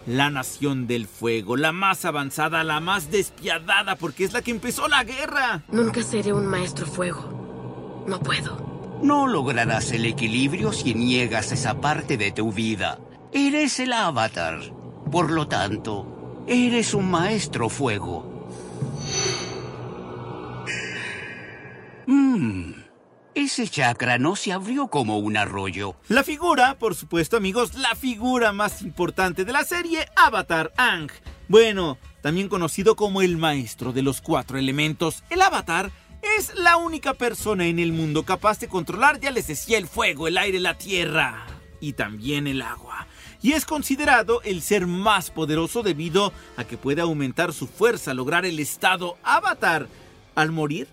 la 0.10 0.32
nación 0.32 0.88
del 0.88 1.06
fuego, 1.06 1.56
la 1.56 1.72
más 1.72 2.04
avanzada, 2.04 2.64
la 2.64 2.80
más 2.80 3.12
despiadada 3.12 3.96
porque 3.96 4.24
es 4.24 4.34
la 4.34 4.42
que 4.42 4.50
empezó 4.50 4.88
la 4.88 5.04
guerra. 5.04 5.64
Nunca 5.72 6.02
seré 6.02 6.34
un 6.34 6.48
maestro 6.48 6.88
fuego. 6.88 8.04
No 8.08 8.20
puedo. 8.20 9.00
No 9.04 9.28
lograrás 9.28 9.92
el 9.92 10.06
equilibrio 10.06 10.74
si 10.74 10.96
niegas 10.96 11.52
esa 11.52 11.80
parte 11.80 12.18
de 12.18 12.32
tu 12.32 12.52
vida. 12.52 12.98
Eres 13.32 13.80
el 13.80 13.94
avatar. 13.94 14.60
Por 15.12 15.30
lo 15.30 15.48
tanto, 15.48 16.44
eres 16.48 16.96
un 16.96 17.12
maestro 17.12 17.70
fuego. 17.70 18.50
Mmm. 22.08 22.79
Ese 23.40 23.70
chakra 23.70 24.18
no 24.18 24.36
se 24.36 24.52
abrió 24.52 24.90
como 24.90 25.18
un 25.18 25.38
arroyo. 25.38 25.96
La 26.10 26.26
figura, 26.26 26.78
por 26.78 26.94
supuesto 26.94 27.38
amigos, 27.38 27.74
la 27.76 27.96
figura 27.96 28.52
más 28.52 28.82
importante 28.82 29.46
de 29.46 29.54
la 29.54 29.64
serie, 29.64 30.10
Avatar 30.18 30.74
Ang. 30.76 31.10
Bueno, 31.48 31.98
también 32.22 32.50
conocido 32.50 32.98
como 32.98 33.22
el 33.22 33.38
maestro 33.38 33.94
de 33.94 34.02
los 34.02 34.20
cuatro 34.20 34.58
elementos, 34.58 35.24
el 35.30 35.42
Avatar 35.42 35.90
es 36.38 36.54
la 36.56 36.76
única 36.76 37.14
persona 37.14 37.68
en 37.68 37.80
el 37.80 37.94
mundo 37.94 38.24
capaz 38.24 38.60
de 38.60 38.68
controlar, 38.68 39.22
ya 39.22 39.32
les 39.32 39.48
decía, 39.48 39.78
el 39.78 39.88
fuego, 39.88 40.28
el 40.28 40.38
aire, 40.38 40.60
la 40.60 40.78
tierra 40.78 41.46
y 41.80 41.94
también 41.94 42.46
el 42.46 42.62
agua. 42.62 43.08
Y 43.42 43.54
es 43.54 43.64
considerado 43.64 44.42
el 44.42 44.62
ser 44.62 44.86
más 44.86 45.32
poderoso 45.32 45.82
debido 45.82 46.34
a 46.58 46.66
que 46.66 46.76
puede 46.76 47.00
aumentar 47.00 47.54
su 47.54 47.68
fuerza, 47.68 48.14
lograr 48.14 48.46
el 48.46 48.60
estado 48.60 49.18
Avatar. 49.24 49.88
Al 50.36 50.52
morir, 50.52 50.90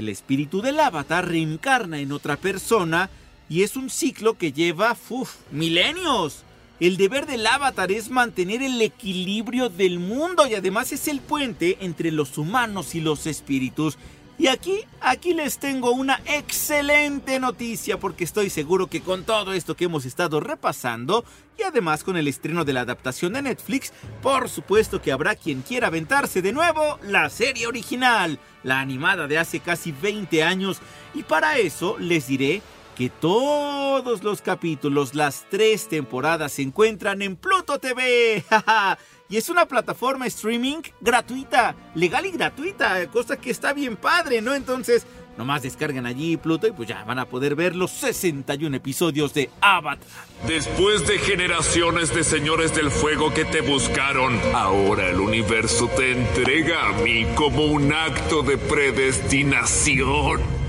el 0.00 0.08
espíritu 0.08 0.60
del 0.60 0.80
avatar 0.80 1.28
reencarna 1.28 2.00
en 2.00 2.12
otra 2.12 2.36
persona 2.36 3.08
y 3.48 3.62
es 3.62 3.76
un 3.76 3.88
ciclo 3.88 4.36
que 4.36 4.52
lleva 4.52 4.96
uf, 5.08 5.36
milenios. 5.50 6.44
El 6.80 6.96
deber 6.96 7.26
del 7.26 7.46
avatar 7.46 7.92
es 7.92 8.10
mantener 8.10 8.62
el 8.62 8.80
equilibrio 8.80 9.68
del 9.68 9.98
mundo 9.98 10.46
y 10.46 10.54
además 10.54 10.92
es 10.92 11.08
el 11.08 11.20
puente 11.20 11.76
entre 11.80 12.10
los 12.10 12.38
humanos 12.38 12.94
y 12.94 13.00
los 13.00 13.26
espíritus. 13.26 13.98
Y 14.38 14.46
aquí, 14.46 14.80
aquí 15.02 15.34
les 15.34 15.58
tengo 15.58 15.90
una 15.90 16.22
excelente 16.24 17.38
noticia 17.38 18.00
porque 18.00 18.24
estoy 18.24 18.48
seguro 18.48 18.86
que 18.86 19.02
con 19.02 19.24
todo 19.24 19.52
esto 19.52 19.76
que 19.76 19.84
hemos 19.84 20.06
estado 20.06 20.40
repasando 20.40 21.26
y 21.58 21.62
además 21.64 22.02
con 22.02 22.16
el 22.16 22.26
estreno 22.26 22.64
de 22.64 22.72
la 22.72 22.80
adaptación 22.80 23.34
de 23.34 23.42
Netflix, 23.42 23.92
por 24.22 24.48
supuesto 24.48 25.02
que 25.02 25.12
habrá 25.12 25.34
quien 25.34 25.60
quiera 25.60 25.88
aventarse 25.88 26.40
de 26.40 26.54
nuevo 26.54 26.98
la 27.02 27.28
serie 27.28 27.66
original, 27.66 28.38
la 28.62 28.80
animada 28.80 29.26
de 29.26 29.38
hace 29.38 29.60
casi 29.60 29.92
20 29.92 30.42
años. 30.42 30.80
Y 31.14 31.22
para 31.22 31.58
eso 31.58 31.96
les 31.98 32.26
diré 32.26 32.62
que 32.96 33.08
todos 33.08 34.22
los 34.22 34.42
capítulos, 34.42 35.14
las 35.14 35.46
tres 35.48 35.88
temporadas 35.88 36.52
se 36.52 36.62
encuentran 36.62 37.22
en 37.22 37.36
Pluto 37.36 37.78
TV. 37.78 38.44
y 39.30 39.36
es 39.36 39.48
una 39.48 39.64
plataforma 39.64 40.26
streaming 40.26 40.82
gratuita, 41.00 41.76
legal 41.94 42.26
y 42.26 42.32
gratuita, 42.32 43.06
cosa 43.06 43.36
que 43.36 43.50
está 43.50 43.72
bien 43.72 43.96
padre, 43.96 44.42
¿no? 44.42 44.54
Entonces, 44.54 45.06
nomás 45.38 45.62
descargan 45.62 46.04
allí 46.04 46.36
Pluto 46.36 46.66
y 46.66 46.72
pues 46.72 46.88
ya 46.88 47.04
van 47.04 47.20
a 47.20 47.26
poder 47.26 47.54
ver 47.54 47.76
los 47.76 47.92
61 47.92 48.76
episodios 48.76 49.32
de 49.32 49.48
Avatar. 49.60 50.26
Después 50.48 51.06
de 51.06 51.18
generaciones 51.18 52.12
de 52.12 52.24
señores 52.24 52.74
del 52.74 52.90
fuego 52.90 53.32
que 53.32 53.44
te 53.44 53.60
buscaron, 53.60 54.36
ahora 54.52 55.08
el 55.08 55.20
universo 55.20 55.88
te 55.96 56.10
entrega 56.10 56.88
a 56.88 56.92
mí 57.02 57.24
como 57.36 57.66
un 57.66 57.92
acto 57.92 58.42
de 58.42 58.58
predestinación. 58.58 60.59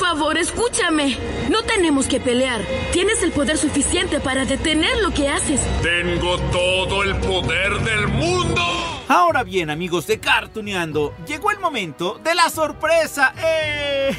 Por 0.00 0.08
favor, 0.08 0.38
escúchame. 0.38 1.18
No 1.50 1.62
tenemos 1.62 2.06
que 2.06 2.20
pelear. 2.20 2.62
Tienes 2.90 3.22
el 3.22 3.32
poder 3.32 3.58
suficiente 3.58 4.18
para 4.18 4.46
detener 4.46 4.96
lo 5.02 5.10
que 5.12 5.28
haces. 5.28 5.60
Tengo 5.82 6.38
todo 6.50 7.02
el 7.02 7.14
poder 7.16 7.78
del 7.80 8.08
mundo. 8.08 8.62
Ahora 9.08 9.44
bien, 9.44 9.68
amigos 9.68 10.06
de 10.06 10.18
Cartuneando, 10.18 11.14
llegó 11.26 11.50
el 11.50 11.58
momento 11.58 12.18
de 12.24 12.34
la 12.34 12.48
sorpresa. 12.48 13.34
¡Eh! 13.44 14.16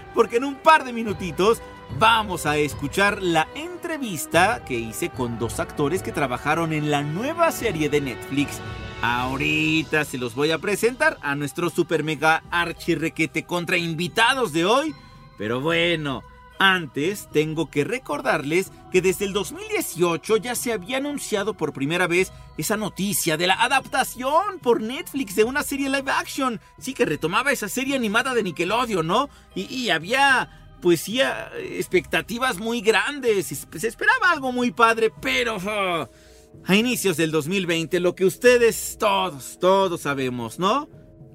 Porque 0.14 0.38
en 0.38 0.44
un 0.44 0.56
par 0.56 0.84
de 0.84 0.92
minutitos 0.92 1.62
vamos 1.96 2.44
a 2.44 2.56
escuchar 2.56 3.22
la 3.22 3.46
entrevista 3.54 4.64
que 4.64 4.74
hice 4.74 5.10
con 5.10 5.38
dos 5.38 5.60
actores 5.60 6.02
que 6.02 6.10
trabajaron 6.10 6.72
en 6.72 6.90
la 6.90 7.02
nueva 7.02 7.52
serie 7.52 7.88
de 7.88 8.00
Netflix. 8.00 8.60
Ahorita 9.00 10.04
se 10.04 10.18
los 10.18 10.34
voy 10.34 10.50
a 10.50 10.58
presentar 10.58 11.18
a 11.22 11.36
nuestro 11.36 11.70
super 11.70 12.02
mega 12.02 12.42
archirrequete 12.50 13.44
contra 13.44 13.76
invitados 13.76 14.52
de 14.52 14.64
hoy. 14.64 14.92
Pero 15.40 15.62
bueno, 15.62 16.22
antes 16.58 17.30
tengo 17.32 17.70
que 17.70 17.82
recordarles 17.82 18.70
que 18.92 19.00
desde 19.00 19.24
el 19.24 19.32
2018 19.32 20.36
ya 20.36 20.54
se 20.54 20.70
había 20.70 20.98
anunciado 20.98 21.54
por 21.54 21.72
primera 21.72 22.06
vez 22.06 22.30
esa 22.58 22.76
noticia 22.76 23.38
de 23.38 23.46
la 23.46 23.54
adaptación 23.54 24.58
por 24.60 24.82
Netflix 24.82 25.34
de 25.36 25.44
una 25.44 25.62
serie 25.62 25.88
live 25.88 26.10
action. 26.10 26.60
Sí 26.78 26.92
que 26.92 27.06
retomaba 27.06 27.52
esa 27.52 27.70
serie 27.70 27.96
animada 27.96 28.34
de 28.34 28.42
Nickelodeon, 28.42 29.06
¿no? 29.06 29.30
Y, 29.54 29.88
había 29.88 30.76
pues 30.82 31.00
sí, 31.00 31.22
expectativas 31.58 32.58
muy 32.58 32.82
grandes. 32.82 33.46
Se 33.46 33.88
esperaba 33.88 34.32
algo 34.32 34.52
muy 34.52 34.72
padre, 34.72 35.10
pero... 35.22 35.56
A 36.66 36.76
inicios 36.76 37.16
del 37.16 37.30
2020, 37.30 37.98
lo 38.00 38.14
que 38.14 38.26
ustedes 38.26 38.98
todos, 38.98 39.58
todos 39.58 40.02
sabemos, 40.02 40.58
¿no? 40.58 40.86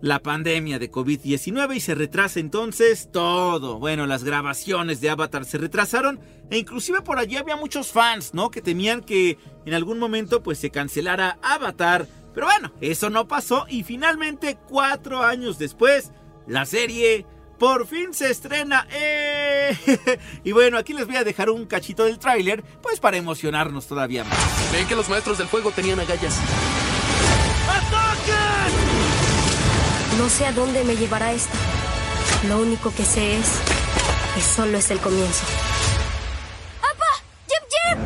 La 0.02 0.20
pandemia 0.20 0.78
de 0.78 0.92
COVID-19 0.92 1.78
y 1.78 1.80
se 1.80 1.96
retrasa 1.96 2.40
entonces 2.40 3.10
todo. 3.12 3.80
Bueno, 3.80 4.06
las 4.06 4.24
grabaciones 4.24 5.02
de 5.02 5.10
Avatar 5.10 5.46
se 5.46 5.58
retrasaron 5.58 6.20
e 6.50 6.58
inclusive 6.58 7.02
por 7.02 7.18
allí 7.18 7.38
había 7.38 7.56
muchos 7.56 7.92
fans, 7.92 8.34
¿no? 8.34 8.52
Que 8.52 8.62
temían 8.62 9.02
que 9.02 9.38
en 9.66 9.74
algún 9.74 9.98
momento 9.98 10.44
pues 10.44 10.60
se 10.60 10.70
cancelara 10.70 11.40
Avatar. 11.42 12.08
Pero 12.34 12.48
bueno, 12.48 12.74
eso 12.82 13.10
no 13.10 13.28
pasó 13.28 13.66
y 13.70 13.84
finalmente 13.84 14.58
cuatro 14.68 15.24
años 15.24 15.58
después, 15.58 16.12
la 16.46 16.66
serie 16.66 17.26
por 17.58 17.88
fin 17.88 18.14
se 18.14 18.30
estrena. 18.30 18.86
¡Eh! 18.92 19.78
y 20.44 20.52
bueno, 20.52 20.78
aquí 20.78 20.94
les 20.94 21.08
voy 21.08 21.16
a 21.16 21.24
dejar 21.24 21.50
un 21.50 21.66
cachito 21.66 22.04
del 22.04 22.20
tráiler, 22.20 22.64
pues 22.82 23.00
para 23.00 23.18
emocionarnos 23.18 23.88
todavía 23.88 24.24
más. 24.24 24.72
Ven 24.72 24.88
que 24.88 24.96
los 24.96 25.10
maestros 25.10 25.38
del 25.38 25.48
fuego 25.48 25.72
tenían 25.72 26.00
agallas. 26.00 26.38
No 30.26 30.32
sé 30.32 30.48
a 30.48 30.52
dónde 30.52 30.84
me 30.84 30.96
llevará 30.98 31.34
esto. 31.34 31.56
Lo 32.48 32.58
único 32.58 32.92
que 32.92 33.06
sé 33.06 33.38
es 33.38 33.62
que 34.34 34.42
solo 34.42 34.80
es 34.80 34.90
el 34.90 34.98
comienzo. 34.98 35.46
¡Apa! 36.82 37.06
¡Jip, 37.48 37.64
jip! 37.70 38.00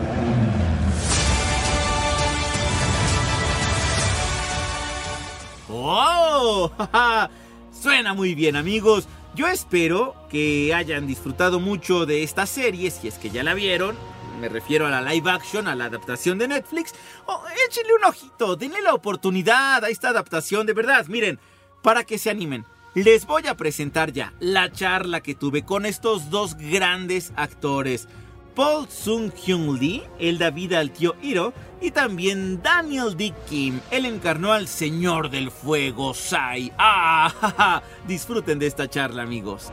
¡Oh! 5.69 6.69
Suena 7.71 8.13
muy 8.13 8.35
bien 8.35 8.57
amigos. 8.57 9.07
Yo 9.33 9.47
espero 9.47 10.13
que 10.29 10.73
hayan 10.73 11.07
disfrutado 11.07 11.61
mucho 11.61 12.05
de 12.05 12.23
esta 12.23 12.45
serie, 12.45 12.91
si 12.91 13.07
es 13.07 13.13
que 13.13 13.29
ya 13.29 13.43
la 13.43 13.53
vieron. 13.53 13.97
Me 14.41 14.49
refiero 14.49 14.85
a 14.85 14.89
la 14.89 15.01
live 15.01 15.31
action, 15.31 15.69
a 15.69 15.75
la 15.75 15.85
adaptación 15.85 16.38
de 16.38 16.49
Netflix. 16.49 16.93
Oh, 17.27 17.41
échenle 17.65 17.93
un 17.93 18.03
ojito, 18.03 18.57
denle 18.57 18.81
la 18.81 18.93
oportunidad 18.93 19.85
a 19.85 19.89
esta 19.89 20.09
adaptación, 20.09 20.65
de 20.67 20.73
verdad. 20.73 21.05
Miren, 21.07 21.39
para 21.81 22.03
que 22.03 22.17
se 22.17 22.29
animen, 22.29 22.65
les 22.93 23.25
voy 23.25 23.48
a 23.48 23.55
presentar 23.55 24.12
ya 24.12 24.33
la 24.39 24.71
charla 24.71 25.21
que 25.21 25.36
tuve 25.36 25.63
con 25.63 25.86
estos 25.86 26.29
dos 26.29 26.55
grandes 26.55 27.31
actores. 27.36 28.07
Paul 28.55 28.89
Sung 28.89 29.31
Hyun 29.33 29.79
Lee, 29.79 30.03
el 30.19 30.38
David 30.38 30.74
al 30.74 30.91
tío 30.91 31.15
Hiro, 31.21 31.53
y 31.81 31.91
también 31.91 32.62
Daniel 32.62 33.15
D. 33.15 33.33
Kim, 33.48 33.79
él 33.89 34.05
encarnó 34.05 34.51
al 34.51 34.67
Señor 34.67 35.29
del 35.29 35.50
Fuego, 35.50 36.13
Sai. 36.13 36.74
¡Ah! 36.77 37.81
Disfruten 38.07 38.59
de 38.59 38.67
esta 38.67 38.89
charla, 38.89 39.24
amigos. 39.24 39.71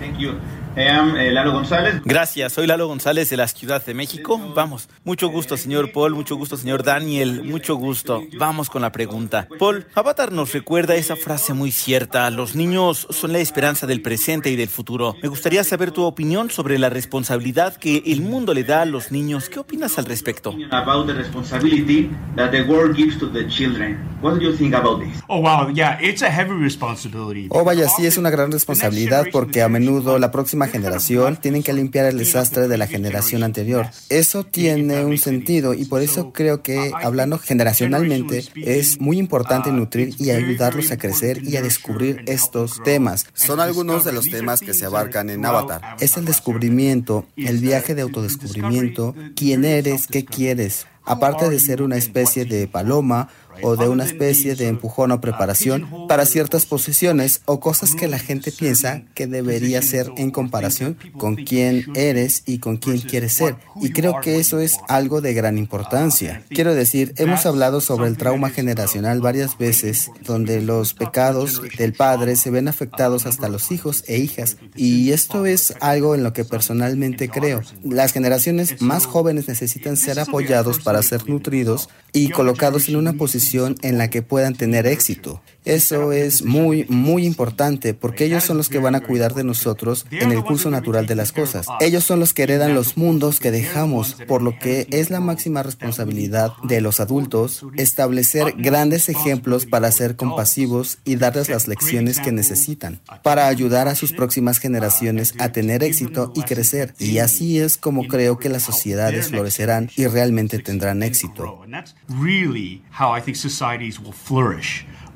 Thank 0.00 0.18
you. 0.18 0.32
Eh, 0.80 1.30
Lalo 1.30 1.52
González. 1.52 2.00
Gracias, 2.04 2.54
soy 2.54 2.66
Lalo 2.66 2.88
González 2.88 3.28
de 3.28 3.36
la 3.36 3.48
Ciudad 3.48 3.84
de 3.84 3.92
México. 3.92 4.38
Vamos, 4.54 4.88
mucho 5.04 5.28
gusto, 5.28 5.58
señor 5.58 5.92
Paul, 5.92 6.14
mucho 6.14 6.36
gusto, 6.36 6.56
señor 6.56 6.82
Daniel, 6.82 7.44
mucho 7.44 7.74
gusto. 7.74 8.22
Vamos 8.38 8.70
con 8.70 8.80
la 8.80 8.90
pregunta. 8.90 9.46
Paul, 9.58 9.86
Avatar 9.94 10.32
nos 10.32 10.54
recuerda 10.54 10.94
esa 10.94 11.16
frase 11.16 11.52
muy 11.52 11.70
cierta, 11.70 12.30
los 12.30 12.56
niños 12.56 13.06
son 13.10 13.32
la 13.32 13.40
esperanza 13.40 13.86
del 13.86 14.00
presente 14.00 14.50
y 14.50 14.56
del 14.56 14.68
futuro. 14.68 15.16
Me 15.22 15.28
gustaría 15.28 15.64
saber 15.64 15.90
tu 15.90 16.02
opinión 16.04 16.50
sobre 16.50 16.78
la 16.78 16.88
responsabilidad 16.88 17.76
que 17.76 18.02
el 18.06 18.22
mundo 18.22 18.54
le 18.54 18.64
da 18.64 18.82
a 18.82 18.86
los 18.86 19.12
niños. 19.12 19.50
¿Qué 19.50 19.58
opinas 19.58 19.98
al 19.98 20.06
respecto? 20.06 20.54
About 20.70 21.06
the 21.06 21.12
responsibility 21.12 22.10
that 22.36 22.52
the 22.52 22.62
world 22.62 22.96
gives 22.96 23.18
to 23.18 23.30
the 23.30 23.46
children. 23.48 23.98
What 24.22 24.38
do 24.38 24.40
you 24.40 24.56
think 24.56 24.74
about 24.74 25.00
this? 25.00 25.22
Oh 25.28 25.40
wow, 25.40 25.68
yeah, 25.68 25.98
it's 26.00 26.22
a 26.22 26.30
heavy 26.30 26.54
responsibility. 26.54 27.48
Oh 27.50 27.64
vaya, 27.64 27.88
sí 27.88 28.06
es 28.06 28.16
una 28.16 28.30
gran 28.30 28.50
responsabilidad 28.50 29.26
porque 29.30 29.62
a 29.62 29.68
menudo 29.68 30.18
la 30.18 30.30
próxima 30.30 30.69
generación 30.70 31.36
tienen 31.36 31.62
que 31.62 31.74
limpiar 31.74 32.06
el 32.06 32.16
desastre 32.16 32.68
de 32.68 32.78
la 32.78 32.86
generación 32.86 33.42
anterior. 33.42 33.86
Eso 34.08 34.44
tiene 34.44 35.04
un 35.04 35.18
sentido 35.18 35.74
y 35.74 35.84
por 35.84 36.00
eso 36.00 36.32
creo 36.32 36.62
que 36.62 36.92
hablando 37.02 37.38
generacionalmente 37.38 38.44
es 38.56 39.00
muy 39.00 39.18
importante 39.18 39.70
nutrir 39.72 40.14
y 40.18 40.30
ayudarlos 40.30 40.90
a 40.90 40.96
crecer 40.96 41.42
y 41.42 41.56
a 41.56 41.62
descubrir 41.62 42.22
estos 42.26 42.82
temas. 42.82 43.26
Son 43.34 43.60
algunos 43.60 44.04
de 44.04 44.12
los 44.12 44.30
temas 44.30 44.60
que 44.60 44.72
se 44.72 44.86
abarcan 44.86 45.28
en 45.28 45.44
Avatar. 45.44 45.96
Es 46.00 46.16
el 46.16 46.24
descubrimiento, 46.24 47.26
el 47.36 47.58
viaje 47.58 47.94
de 47.94 48.02
autodescubrimiento, 48.02 49.14
quién 49.36 49.64
eres, 49.64 50.06
qué 50.06 50.24
quieres. 50.24 50.86
Aparte 51.04 51.48
de 51.48 51.58
ser 51.58 51.82
una 51.82 51.96
especie 51.96 52.44
de 52.44 52.68
paloma 52.68 53.28
o 53.62 53.76
de 53.76 53.88
una 53.88 54.04
especie 54.04 54.54
de 54.54 54.68
empujón 54.68 55.12
o 55.12 55.20
preparación 55.20 56.06
para 56.08 56.26
ciertas 56.26 56.66
posiciones 56.66 57.42
o 57.44 57.60
cosas 57.60 57.94
que 57.94 58.08
la 58.08 58.18
gente 58.18 58.52
piensa 58.52 59.02
que 59.14 59.26
debería 59.26 59.82
ser 59.82 60.12
en 60.16 60.30
comparación 60.30 60.96
con 61.16 61.36
quién 61.36 61.86
eres 61.94 62.42
y 62.46 62.58
con 62.58 62.76
quién 62.76 63.00
quieres 63.00 63.32
ser. 63.32 63.56
Y 63.80 63.90
creo 63.90 64.20
que 64.20 64.38
eso 64.38 64.60
es 64.60 64.76
algo 64.88 65.20
de 65.20 65.34
gran 65.34 65.58
importancia. 65.58 66.42
Quiero 66.48 66.74
decir, 66.74 67.14
hemos 67.16 67.46
hablado 67.46 67.80
sobre 67.80 68.08
el 68.08 68.16
trauma 68.16 68.50
generacional 68.50 69.20
varias 69.20 69.58
veces, 69.58 70.10
donde 70.24 70.60
los 70.60 70.94
pecados 70.94 71.62
del 71.78 71.92
padre 71.92 72.36
se 72.36 72.50
ven 72.50 72.68
afectados 72.68 73.26
hasta 73.26 73.48
los 73.48 73.70
hijos 73.70 74.04
e 74.06 74.18
hijas. 74.18 74.56
Y 74.76 75.12
esto 75.12 75.46
es 75.46 75.74
algo 75.80 76.14
en 76.14 76.22
lo 76.22 76.32
que 76.32 76.44
personalmente 76.44 77.28
creo. 77.28 77.62
Las 77.82 78.12
generaciones 78.12 78.80
más 78.80 79.06
jóvenes 79.06 79.48
necesitan 79.48 79.96
ser 79.96 80.20
apoyados 80.20 80.80
para 80.80 81.02
ser 81.02 81.28
nutridos 81.28 81.88
y 82.12 82.30
colocados 82.30 82.88
en 82.88 82.96
una 82.96 83.12
posición 83.12 83.76
en 83.82 83.98
la 83.98 84.10
que 84.10 84.22
puedan 84.22 84.54
tener 84.54 84.86
éxito. 84.86 85.42
Eso 85.64 86.12
es 86.12 86.44
muy, 86.44 86.86
muy 86.88 87.26
importante 87.26 87.94
porque 87.94 88.24
ellos 88.24 88.44
son 88.44 88.56
los 88.56 88.68
que 88.68 88.78
van 88.78 88.94
a 88.94 89.00
cuidar 89.00 89.34
de 89.34 89.44
nosotros 89.44 90.06
en 90.10 90.32
el 90.32 90.42
curso 90.42 90.70
natural 90.70 91.06
de 91.06 91.14
las 91.14 91.32
cosas. 91.32 91.66
Ellos 91.80 92.04
son 92.04 92.20
los 92.20 92.32
que 92.32 92.44
heredan 92.44 92.74
los 92.74 92.96
mundos 92.96 93.40
que 93.40 93.50
dejamos, 93.50 94.16
por 94.26 94.42
lo 94.42 94.58
que 94.58 94.86
es 94.90 95.10
la 95.10 95.20
máxima 95.20 95.62
responsabilidad 95.62 96.52
de 96.62 96.80
los 96.80 97.00
adultos 97.00 97.64
establecer 97.76 98.54
grandes 98.56 99.08
ejemplos 99.08 99.66
para 99.66 99.92
ser 99.92 100.16
compasivos 100.16 100.98
y 101.04 101.16
darles 101.16 101.48
las 101.48 101.68
lecciones 101.68 102.20
que 102.20 102.32
necesitan, 102.32 103.00
para 103.22 103.46
ayudar 103.46 103.88
a 103.88 103.94
sus 103.94 104.12
próximas 104.12 104.58
generaciones 104.58 105.34
a 105.38 105.50
tener 105.52 105.82
éxito 105.82 106.32
y 106.34 106.42
crecer. 106.42 106.94
Y 106.98 107.18
así 107.18 107.58
es 107.58 107.76
como 107.76 108.06
creo 108.06 108.38
que 108.38 108.48
las 108.48 108.62
sociedades 108.62 109.28
florecerán 109.28 109.90
y 109.96 110.06
realmente 110.06 110.58
tendrán 110.58 111.02
éxito. 111.02 111.60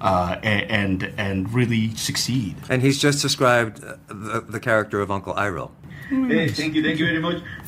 Uh, 0.01 0.37
and 0.43 1.15
and 1.17 1.49
really 1.55 1.97
succeed. 1.97 2.57
And 2.69 2.83
he's 2.83 3.01
just 3.01 3.23
described 3.23 3.81
the, 4.09 4.45
the 4.47 4.61
character 4.61 5.01
of 5.01 5.11
Uncle 5.11 5.35
Iroh. 5.35 5.71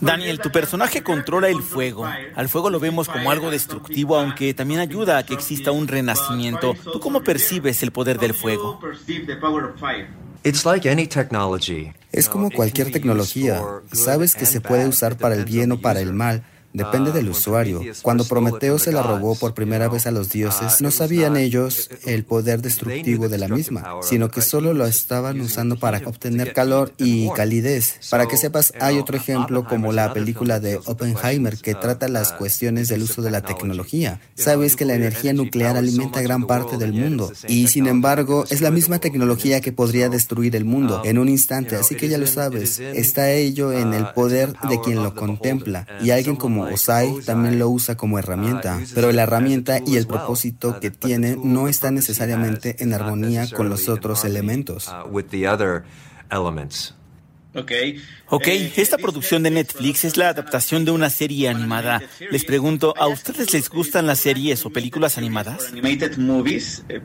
Daniel, 0.01 0.39
tu 0.41 0.51
personaje 0.51 1.03
controla 1.03 1.49
el 1.49 1.63
fuego. 1.63 2.07
Al 2.35 2.49
fuego 2.49 2.71
lo 2.71 2.81
vemos 2.81 3.09
como 3.09 3.31
algo 3.31 3.51
destructivo, 3.51 4.17
aunque 4.19 4.55
también 4.55 4.81
ayuda 4.81 5.19
a 5.19 5.25
que 5.25 5.35
exista 5.35 5.73
un 5.73 5.89
renacimiento. 5.89 6.75
¿Tú 6.93 7.01
cómo 7.01 7.23
percibes 7.23 7.83
el 7.83 7.93
poder 7.93 8.19
del 8.19 8.35
fuego? 8.35 8.81
Es 12.13 12.29
como 12.29 12.51
cualquier 12.51 12.93
tecnología. 12.93 13.63
Sabes 13.93 14.35
que 14.35 14.47
se 14.47 14.61
puede 14.61 14.87
usar 14.87 15.17
para 15.17 15.35
el 15.35 15.45
bien 15.45 15.73
o 15.73 15.81
para 15.81 16.01
el 16.01 16.13
mal. 16.13 16.45
Depende 16.77 17.11
del 17.11 17.31
usuario. 17.31 17.81
Cuando 18.03 18.25
Prometeo 18.25 18.79
se 18.79 18.93
la 18.93 19.03
robó 19.03 19.35
por 19.35 19.55
primera 19.55 19.89
vez 19.89 20.07
a 20.07 20.11
los 20.11 20.29
dioses, 20.29 20.83
no 20.83 20.91
sabían 20.91 21.39
ellos 21.39 21.89
el 22.05 22.25
poder 22.25 22.61
destructivo 22.61 23.31
de 23.31 23.39
la 23.39 23.49
misma, 23.49 24.01
sino 24.03 24.31
que 24.31 24.43
solo 24.43 24.75
lo 24.75 24.85
estaban 24.85 25.41
usando 25.41 25.79
para 25.79 26.03
obtener 26.05 26.53
calor 26.53 26.93
y 26.99 27.31
calidez. 27.31 27.99
Para 28.11 28.27
que 28.27 28.37
sepas, 28.37 28.75
hay 28.79 28.99
otro 28.99 29.17
ejemplo 29.17 29.65
como 29.65 29.91
la 29.93 30.13
película 30.13 30.61
de 30.61 30.77
Oppenheimer 30.85 31.57
que 31.57 31.75
trata 31.75 32.09
las 32.09 32.33
cuestiones 32.33 32.89
del 32.89 33.05
uso 33.05 33.23
de 33.23 33.31
la 33.31 33.41
tecnología. 33.41 34.21
Sabes 34.35 34.77
que 34.77 34.85
la 34.85 34.97
energía 34.97 35.33
nuclear 35.33 35.79
alimenta 35.79 36.21
gran 36.21 36.47
parte 36.47 36.77
del 36.77 36.93
mundo 36.93 37.33
y 37.49 37.69
sin 37.69 37.87
embargo 37.87 38.45
es 38.51 38.61
la 38.61 38.71
misma 38.71 38.99
tecnología 38.99 39.63
que 39.63 39.73
podría 39.73 40.11
destruir 40.11 40.55
el 40.55 40.67
mundo. 40.67 41.01
en 41.07 41.19
un 41.19 41.31
instante, 41.31 41.77
así 41.77 41.95
que 41.95 42.09
ya 42.09 42.19
lo 42.19 42.27
sabes, 42.27 42.81
está 42.81 43.31
ello 43.33 43.73
en 43.73 43.95
el 43.95 44.09
poder 44.11 44.53
de 44.69 44.79
quien 44.83 45.03
lo 45.03 45.15
contempla 45.15 45.87
y 46.03 46.11
alguien 46.11 46.37
como 46.37 46.66
Osai 46.73 47.21
también 47.25 47.59
lo 47.59 47.69
usa 47.69 47.97
como 47.97 48.19
herramienta, 48.19 48.81
pero 48.95 49.13
la 49.13 49.23
herramienta 49.23 49.81
y 49.85 49.97
el 49.97 50.07
propósito 50.07 50.81
que 50.81 50.91
tiene 50.91 51.37
no 51.43 51.69
está 51.69 51.91
necesariamente 51.91 52.83
en 52.83 52.93
armonía 52.93 53.47
con 53.51 53.69
los 53.69 53.89
otros 53.89 54.25
elementos. 54.25 54.93
Ok. 57.57 57.73
Ok, 58.29 58.47
eh, 58.49 58.73
esta 58.77 58.99
producción 58.99 59.43
de 59.43 59.51
Netflix 59.51 60.05
es 60.05 60.17
la 60.17 60.29
adaptación 60.29 60.85
de 60.85 60.91
una 60.91 61.11
serie 61.11 61.49
animada. 61.49 62.03
Les 62.31 62.45
pregunto, 62.45 62.95
¿a 62.99 63.07
ustedes 63.07 63.53
les 63.53 63.71
gustan 63.71 64.07
las 64.07 64.19
series 64.19 64.67
o 64.67 64.71
películas 64.71 65.17
animadas? 65.17 65.73
Eh, 66.89 67.01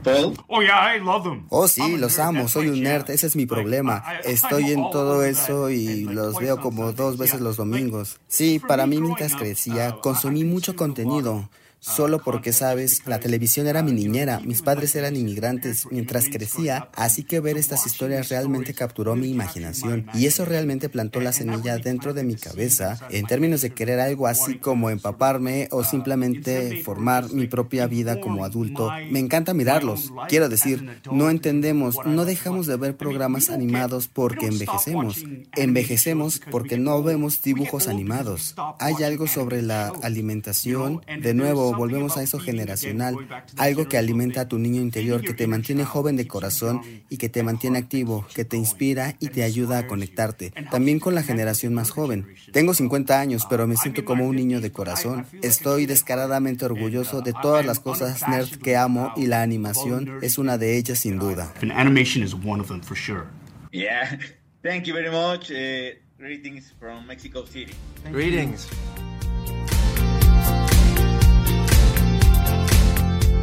oh, 1.50 1.68
sí, 1.68 1.98
los 1.98 2.20
amo. 2.20 2.48
Soy 2.48 2.68
un 2.68 2.82
nerd. 2.82 3.10
Ese 3.10 3.28
es 3.28 3.36
mi 3.36 3.46
problema. 3.46 4.04
Estoy 4.24 4.72
en 4.72 4.90
todo 4.92 5.24
eso 5.24 5.70
y 5.70 6.04
los 6.06 6.40
veo 6.40 6.60
como 6.60 6.92
dos 6.92 7.18
veces 7.18 7.40
los 7.40 7.58
domingos. 7.58 8.20
Sí, 8.28 8.60
para 8.60 8.86
mí 8.86 9.00
mientras 9.00 9.36
crecía, 9.36 9.98
consumí 10.02 10.44
mucho 10.44 10.76
contenido 10.76 11.50
solo 11.82 12.20
porque, 12.20 12.54
sabes, 12.54 13.06
la 13.06 13.20
televisión 13.20 13.68
era 13.68 13.84
mi 13.84 13.92
niñera, 13.92 14.40
mis 14.40 14.62
padres 14.62 14.96
eran 14.96 15.16
inmigrantes 15.16 15.88
mientras 15.92 16.30
crecía, 16.30 16.90
así 16.96 17.24
que 17.24 17.40
ver 17.40 17.58
estas 17.58 17.86
historias 17.86 18.30
realmente 18.30 18.74
capturó 18.74 19.16
mi 19.16 19.30
imaginación 19.30 20.06
y 20.14 20.28
eso 20.28 20.46
realmente 20.46 20.90
plantó 20.90 21.20
la 21.20 21.34
semilla 21.34 21.78
dentro 21.78 22.14
de 22.14 22.24
mi 22.24 22.36
cabeza 22.36 23.00
en 23.10 23.26
términos 23.26 23.62
de 23.62 23.72
querer 23.72 24.00
algo 24.00 24.28
así 24.28 24.60
como 24.60 24.90
empaparme 24.90 25.68
o 25.72 25.84
simplemente 25.84 26.82
formar 26.84 27.32
mi 27.34 27.48
propia 27.48 27.88
vida 27.88 28.20
como 28.22 28.46
adulto. 28.46 28.92
Me 29.10 29.20
encanta 29.20 29.54
mirarlos. 29.54 30.14
Quiero 30.30 30.50
decir, 30.50 31.02
no 31.12 31.30
entendemos, 31.30 31.98
no 32.06 32.26
dejamos 32.26 32.68
de 32.68 32.78
ver 32.78 32.96
programas 32.96 33.50
animados 33.50 34.08
porque 34.08 34.48
envejecemos. 34.48 35.24
Envejecemos 35.56 36.42
porque 36.52 36.78
no 36.78 37.02
vemos 37.02 37.42
dibujos 37.42 37.88
animados. 37.88 38.56
Hay 38.80 39.04
algo 39.04 39.28
sobre 39.28 39.62
la 39.62 39.92
alimentación, 40.04 41.02
de 41.22 41.34
nuevo, 41.34 41.71
volvemos 41.74 42.18
a 42.18 42.24
eso 42.24 42.40
generacional, 42.40 43.16
algo 43.58 43.88
que 43.88 43.98
alimenta 43.98 44.42
a 44.42 44.48
tu 44.48 44.58
niño 44.58 44.82
interior, 44.82 45.22
que 45.22 45.34
te 45.34 45.48
mantiene 45.48 45.86
joven 45.86 46.16
de 46.16 46.28
corazón 46.28 46.82
y 47.10 47.18
que 47.18 47.30
te 47.30 47.44
mantiene 47.44 47.80
activo, 47.80 48.26
que 48.34 48.46
te 48.46 48.58
inspira 48.58 49.16
y 49.20 49.28
te 49.30 49.44
ayuda 49.44 49.80
a 49.80 49.88
conectarte. 49.88 50.52
También 50.70 51.00
con 51.00 51.16
la 51.16 51.24
generación 51.24 51.74
más 51.74 51.92
joven. 51.92 52.28
Tengo 52.52 52.74
50 52.74 53.20
años, 53.20 53.46
pero 53.50 53.68
me 53.68 53.78
siento 53.78 54.06
como 54.06 54.26
un 54.26 54.36
niño 54.36 54.62
de 54.62 54.72
corazón. 54.72 55.26
Estoy 55.42 55.86
descaradamente 55.86 56.66
orgulloso 56.66 57.22
de 57.22 57.34
todas 57.42 57.66
las 57.66 57.80
cosas 57.80 58.28
nerd 58.28 58.50
que 58.62 58.76
amo 58.76 59.14
y 59.16 59.28
la 59.28 59.42
animación 59.42 60.20
es 60.22 60.38
una 60.38 60.58
de 60.58 60.78
ellas 60.78 61.00
sin 61.00 61.20
duda. 61.20 61.54
Yeah. 63.72 64.20
Thank 64.64 64.86
you 64.86 64.94
very 64.94 65.10
much. 65.10 65.50
Uh, 65.50 65.96
greetings 66.20 66.72
from 66.80 67.08
Mexico 67.08 67.46
City. 67.46 67.74
Greetings. 68.12 68.70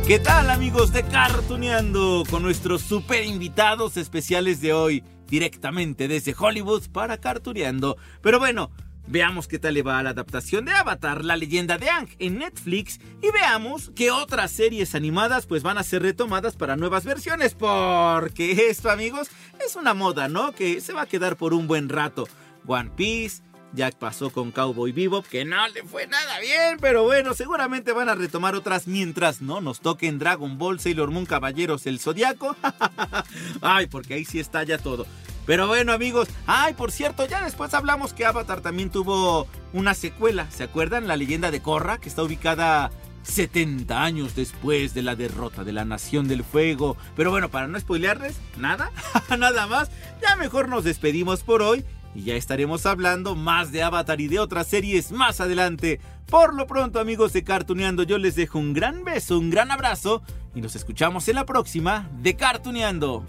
¿Qué 0.09 0.19
tal 0.19 0.49
amigos 0.49 0.91
de 0.91 1.03
Cartuneando? 1.03 2.23
Con 2.31 2.43
nuestros 2.43 2.81
super 2.81 3.27
invitados 3.27 3.99
especiales 3.99 4.63
de 4.63 4.73
hoy, 4.73 5.05
directamente 5.27 6.09
desde 6.09 6.35
Hollywood 6.35 6.89
para 6.91 7.19
Cartuneando. 7.19 7.99
Pero 8.23 8.39
bueno, 8.39 8.71
veamos 9.07 9.49
qué 9.49 9.59
tal 9.59 9.75
le 9.75 9.83
va 9.83 9.99
a 9.99 10.03
la 10.03 10.11
adaptación 10.11 10.65
de 10.65 10.73
Avatar, 10.73 11.27
la 11.27 11.37
leyenda 11.37 11.77
de 11.77 11.91
Ang 11.91 12.09
en 12.21 12.39
Netflix 12.39 12.99
y 13.23 13.31
veamos 13.31 13.93
qué 13.95 14.11
otras 14.11 14.51
series 14.51 14.95
animadas 14.95 15.45
pues 15.45 15.63
van 15.63 15.77
a 15.77 15.83
ser 15.83 16.01
retomadas 16.01 16.57
para 16.57 16.77
nuevas 16.77 17.05
versiones. 17.05 17.53
Porque 17.53 18.69
esto 18.71 18.89
amigos 18.89 19.29
es 19.63 19.77
una 19.77 19.93
moda, 19.93 20.27
¿no? 20.27 20.53
Que 20.53 20.81
se 20.81 20.95
va 20.95 21.03
a 21.03 21.07
quedar 21.07 21.37
por 21.37 21.53
un 21.53 21.67
buen 21.67 21.91
rato. 21.91 22.27
One 22.67 22.93
Piece, 22.97 23.43
ya 23.73 23.91
pasó 23.91 24.31
con 24.31 24.51
Cowboy 24.51 24.93
Bebop, 24.93 25.27
que 25.27 25.45
no 25.45 25.67
le 25.69 25.83
fue 25.83 26.07
nada 26.07 26.39
bien, 26.41 26.79
pero 26.81 27.05
bueno, 27.05 27.35
seguramente 27.35 27.93
van 27.93 28.09
a 28.09 28.15
retomar 28.15 28.55
otras 28.55 28.87
mientras 28.87 29.43
no 29.43 29.61
nos 29.61 29.81
toquen 29.81 30.19
Dragon 30.19 30.59
Ball, 30.59 30.81
Sailor 30.81 31.11
Moon, 31.11 31.27
Caballeros, 31.27 31.87
el 31.87 32.01
Zodiaco. 32.01 32.57
Ay, 33.61 33.87
porque 33.87 34.15
ahí 34.15 34.25
sí 34.25 34.41
está 34.41 34.63
ya 34.63 34.79
todo. 34.79 35.07
Pero 35.47 35.67
bueno, 35.67 35.93
amigos, 35.93 36.29
ay, 36.47 36.75
por 36.75 36.93
cierto, 36.93 37.27
ya 37.27 37.43
después 37.43 37.73
hablamos 37.73 38.13
que 38.13 38.27
Avatar 38.27 38.61
también 38.61 38.91
tuvo 38.91 39.49
una 39.73 39.95
secuela, 39.95 40.47
¿se 40.51 40.63
acuerdan? 40.63 41.09
La 41.09 41.17
leyenda 41.17 41.51
de 41.51 41.63
Korra, 41.63 41.97
que 41.97 42.11
está 42.11 42.23
ubicada 42.23 42.91
70 43.23 44.05
años 44.05 44.37
después 44.37 44.93
de 44.93 45.01
la 45.01 45.17
derrota 45.17 45.65
de 45.65 45.73
la 45.73 45.87
Nación 45.87 46.29
del 46.29 46.45
Fuego. 46.45 46.99
Pero 47.17 47.31
bueno, 47.31 47.49
para 47.49 47.67
no 47.67 47.81
spoilearles, 47.81 48.37
nada, 48.59 48.91
nada 49.39 49.67
más, 49.67 49.91
ya 50.21 50.37
mejor 50.37 50.69
nos 50.69 50.85
despedimos 50.85 51.43
por 51.43 51.63
hoy 51.63 51.83
y 52.15 52.23
ya 52.23 52.35
estaremos 52.35 52.87
hablando 52.87 53.35
más 53.35 53.73
de 53.73 53.83
Avatar 53.83 54.21
y 54.21 54.29
de 54.29 54.41
otras 54.41 54.67
series 54.67 55.13
más 55.13 55.41
adelante. 55.41 56.01
Por 56.27 56.55
lo 56.55 56.67
pronto, 56.67 57.01
amigos 57.01 57.33
de 57.33 57.45
Cartuneando, 57.45 58.03
yo 58.03 58.19
les 58.19 58.35
dejo 58.35 58.59
un 58.59 58.75
gran 58.75 59.05
beso, 59.05 59.39
un 59.39 59.51
gran 59.51 59.71
abrazo 59.71 60.23
y 60.55 60.61
nos 60.61 60.77
escuchamos 60.77 61.29
en 61.29 61.37
la 61.37 61.47
próxima 61.47 62.11
de 62.21 62.37
Cartuneando. 62.37 63.25